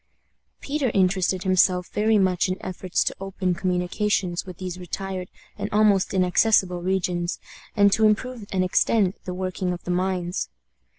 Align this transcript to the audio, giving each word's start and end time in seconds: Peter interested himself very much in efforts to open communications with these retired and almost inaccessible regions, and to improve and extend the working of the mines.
Peter 0.61 0.89
interested 0.95 1.43
himself 1.43 1.87
very 1.89 2.17
much 2.17 2.49
in 2.49 2.57
efforts 2.59 3.03
to 3.03 3.15
open 3.19 3.53
communications 3.53 4.47
with 4.47 4.57
these 4.57 4.79
retired 4.79 5.27
and 5.59 5.69
almost 5.71 6.11
inaccessible 6.11 6.81
regions, 6.81 7.37
and 7.75 7.91
to 7.91 8.07
improve 8.07 8.47
and 8.51 8.63
extend 8.63 9.13
the 9.25 9.33
working 9.35 9.71
of 9.73 9.83
the 9.83 9.91
mines. 9.91 10.49